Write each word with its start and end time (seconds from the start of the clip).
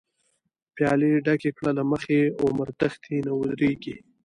پیالی 0.75 1.11
ډکی 1.25 1.51
کړه 1.57 1.71
له 1.77 1.83
مخی، 1.91 2.21
عمر 2.43 2.67
تښتی 2.79 3.17
نه 3.25 3.31
ودریږی 3.39 3.95